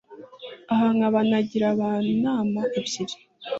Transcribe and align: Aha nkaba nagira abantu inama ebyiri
Aha 0.71 0.87
nkaba 0.95 1.19
nagira 1.29 1.65
abantu 1.73 2.09
inama 2.17 2.59
ebyiri 2.77 3.15